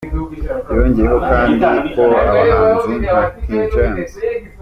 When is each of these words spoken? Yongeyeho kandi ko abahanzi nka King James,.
Yongeyeho 0.75 1.17
kandi 1.29 1.57
ko 1.93 2.01
abahanzi 2.27 2.91
nka 3.01 3.17
King 3.43 3.63
James,. 3.73 4.13